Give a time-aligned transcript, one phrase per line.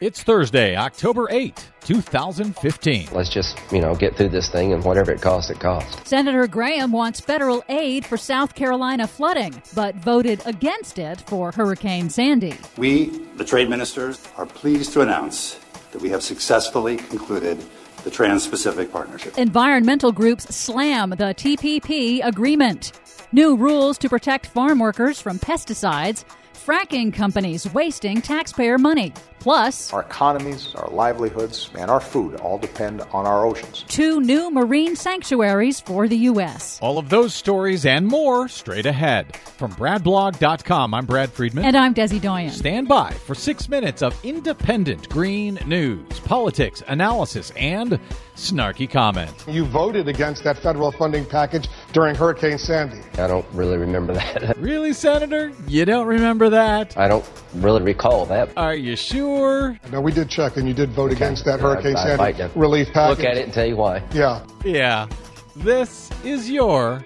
[0.00, 3.08] It's Thursday, October 8, 2015.
[3.10, 6.08] Let's just, you know, get through this thing and whatever it costs, it costs.
[6.08, 12.10] Senator Graham wants federal aid for South Carolina flooding, but voted against it for Hurricane
[12.10, 12.54] Sandy.
[12.76, 13.06] We,
[13.38, 15.58] the trade ministers, are pleased to announce
[15.90, 17.58] that we have successfully concluded
[18.04, 19.36] the Trans Pacific Partnership.
[19.36, 22.92] Environmental groups slam the TPP agreement.
[23.32, 26.24] New rules to protect farm workers from pesticides
[26.58, 29.12] fracking companies wasting taxpayer money.
[29.38, 33.84] Plus, our economies, our livelihoods, and our food all depend on our oceans.
[33.88, 36.78] Two new marine sanctuaries for the U.S.
[36.82, 39.36] All of those stories and more straight ahead.
[39.36, 41.64] From BradBlog.com, I'm Brad Friedman.
[41.64, 42.50] And I'm Desi Doyen.
[42.50, 48.00] Stand by for six minutes of independent green news, politics, analysis, and
[48.34, 49.44] snarky comment.
[49.46, 53.00] You voted against that federal funding package during Hurricane Sandy.
[53.14, 54.56] I don't really remember that.
[54.58, 55.52] really, Senator?
[55.66, 56.96] You don't remember that?
[56.96, 58.50] I don't really recall that.
[58.56, 59.78] Are you sure?
[59.90, 61.16] No, we did check, and you did vote okay.
[61.16, 63.18] against that Hurricane I, I Sandy relief package.
[63.18, 64.02] Look at it and tell you why.
[64.12, 64.44] Yeah.
[64.64, 65.08] Yeah.
[65.56, 67.04] This is your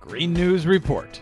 [0.00, 1.20] Green News Report.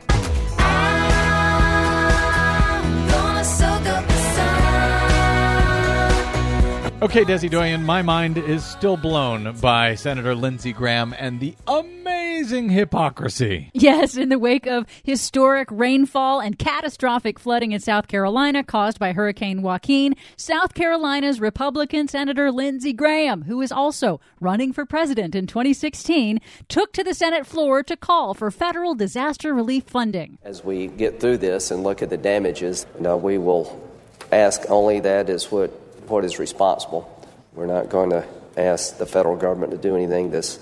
[7.03, 12.00] Okay, Desi Doyen, my mind is still blown by Senator Lindsey Graham and the amazing
[12.49, 13.71] hypocrisy.
[13.75, 19.13] Yes, in the wake of historic rainfall and catastrophic flooding in South Carolina caused by
[19.13, 25.47] Hurricane Joaquin, South Carolina's Republican Senator Lindsey Graham, who is also running for president in
[25.47, 30.39] 2016, took to the Senate floor to call for federal disaster relief funding.
[30.43, 33.87] As we get through this and look at the damages, you know, we will
[34.33, 35.71] ask only that is what
[36.09, 37.07] what is responsible.
[37.53, 40.59] We're not going to ask the federal government to do anything that's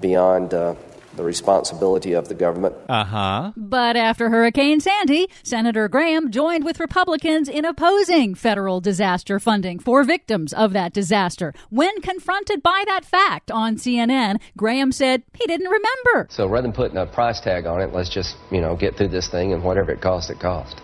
[0.00, 0.74] beyond uh,
[1.16, 2.74] the responsibility of the government.
[2.88, 3.52] Uh huh.
[3.56, 10.04] But after Hurricane Sandy, Senator Graham joined with Republicans in opposing federal disaster funding for
[10.04, 11.52] victims of that disaster.
[11.70, 16.28] When confronted by that fact on CNN, Graham said he didn't remember.
[16.30, 19.08] So rather than putting a price tag on it, let's just, you know, get through
[19.08, 20.80] this thing and whatever it costs, it costs.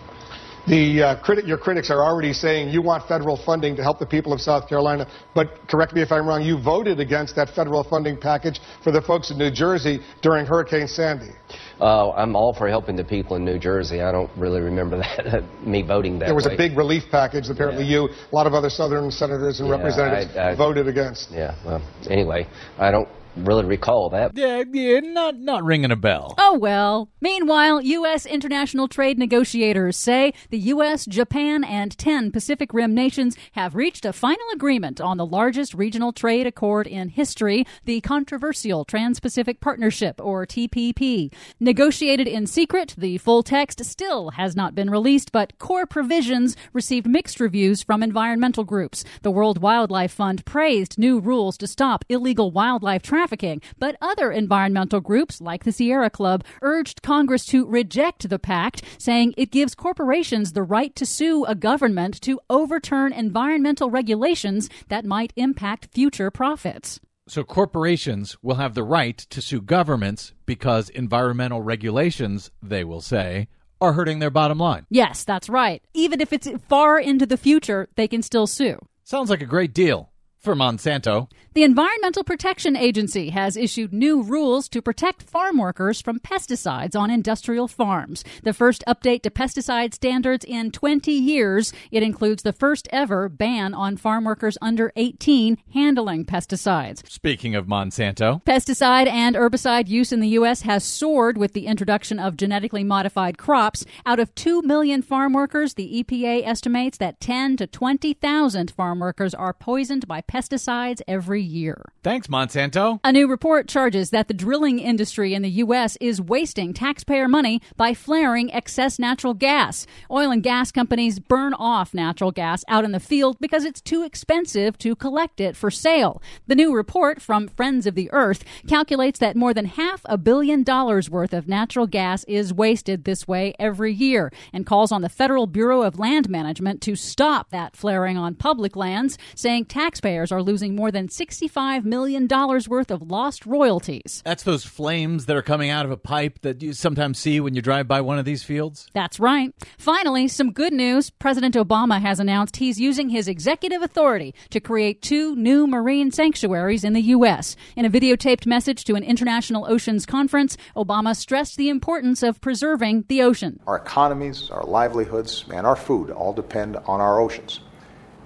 [0.67, 4.33] The uh, your critics are already saying you want federal funding to help the people
[4.33, 8.17] of South Carolina, but correct me if I'm wrong, you voted against that federal funding
[8.17, 11.31] package for the folks in New Jersey during Hurricane Sandy.
[11.79, 14.01] Uh, I'm all for helping the people in New Jersey.
[14.01, 16.25] I don't really remember that me voting that.
[16.25, 16.55] There was way.
[16.55, 17.49] a big relief package.
[17.49, 18.01] Apparently, yeah.
[18.01, 21.31] you, a lot of other Southern senators and yeah, representatives I, I, voted against.
[21.31, 21.55] Yeah.
[21.65, 24.35] Well, anyway, I don't really recall that.
[24.35, 26.35] Yeah, yeah, not not ringing a bell.
[26.37, 27.09] Oh well.
[27.21, 28.25] Meanwhile, U.S.
[28.25, 34.13] international trade negotiators say the U.S., Japan, and ten Pacific Rim nations have reached a
[34.13, 40.45] final agreement on the largest regional trade accord in history, the controversial Trans-Pacific Partnership, or
[40.45, 41.31] TPP.
[41.59, 47.07] Negotiated in secret, the full text still has not been released, but core provisions received
[47.07, 49.03] mixed reviews from environmental groups.
[49.21, 53.61] The World Wildlife Fund praised new rules to stop illegal wildlife trafficking trafficking.
[53.77, 59.33] But other environmental groups, like the Sierra Club, urged Congress to reject the pact, saying
[59.35, 65.33] it gives corporations the right to sue a government to overturn environmental regulations that might
[65.35, 67.01] impact future profits.
[67.27, 73.49] So corporations will have the right to sue governments because environmental regulations, they will say,
[73.81, 74.85] are hurting their bottom line.
[74.89, 75.83] Yes, that's right.
[75.93, 78.77] Even if it's far into the future, they can still sue.
[79.03, 80.09] Sounds like a great deal
[80.39, 81.29] for Monsanto.
[81.53, 87.11] The Environmental Protection Agency has issued new rules to protect farm workers from pesticides on
[87.11, 88.23] industrial farms.
[88.43, 91.73] The first update to pesticide standards in 20 years.
[91.91, 97.05] It includes the first ever ban on farm workers under 18 handling pesticides.
[97.09, 100.61] Speaking of Monsanto, pesticide and herbicide use in the U.S.
[100.61, 103.85] has soared with the introduction of genetically modified crops.
[104.05, 109.33] Out of 2 million farm workers, the EPA estimates that 10 to 20,000 farm workers
[109.33, 111.91] are poisoned by pesticides every year.
[112.03, 112.99] Thanks, Monsanto.
[113.03, 115.97] A new report charges that the drilling industry in the U.S.
[115.99, 119.87] is wasting taxpayer money by flaring excess natural gas.
[120.11, 124.03] Oil and gas companies burn off natural gas out in the field because it's too
[124.03, 126.21] expensive to collect it for sale.
[126.45, 130.61] The new report from Friends of the Earth calculates that more than half a billion
[130.61, 135.09] dollars worth of natural gas is wasted this way every year and calls on the
[135.09, 140.31] Federal Bureau of Land Management to stop that flaring on public lands, saying taxpayers taxpayers
[140.31, 144.21] are losing more than $65 million worth of lost royalties.
[144.25, 147.55] That's those flames that are coming out of a pipe that you sometimes see when
[147.55, 148.87] you drive by one of these fields?
[148.93, 149.53] That's right.
[149.77, 151.09] Finally, some good news.
[151.09, 156.83] President Obama has announced he's using his executive authority to create two new marine sanctuaries
[156.83, 157.55] in the U.S.
[157.75, 163.05] In a videotaped message to an international oceans conference, Obama stressed the importance of preserving
[163.07, 163.59] the ocean.
[163.67, 167.61] Our economies, our livelihoods, and our food all depend on our oceans.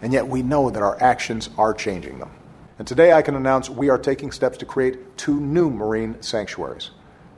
[0.04, 2.30] And yet we know that our actions are changing them.
[2.78, 6.92] And today I can announce we are taking steps to create two new marine sanctuaries